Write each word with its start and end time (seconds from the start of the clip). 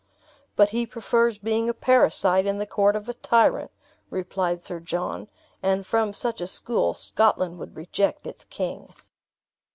"But 0.55 0.71
he 0.71 0.87
prefers 0.87 1.37
being 1.37 1.69
a 1.69 1.75
parasite 1.75 2.47
in 2.47 2.57
the 2.57 2.65
court 2.65 2.95
of 2.95 3.07
a 3.07 3.13
tyrant," 3.13 3.69
replied 4.09 4.63
Sir 4.63 4.79
John; 4.79 5.29
"and 5.61 5.85
from 5.85 6.11
such 6.11 6.41
a 6.41 6.47
school, 6.47 6.95
Scotland 6.95 7.59
would 7.59 7.75
reject 7.75 8.25
its 8.25 8.43
king." 8.45 8.91